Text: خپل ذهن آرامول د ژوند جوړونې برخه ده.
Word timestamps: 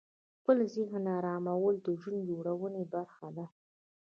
خپل 0.39 0.57
ذهن 0.75 1.03
آرامول 1.19 1.75
د 1.81 1.87
ژوند 2.01 2.21
جوړونې 2.29 2.83
برخه 2.93 3.27
ده. 3.37 3.45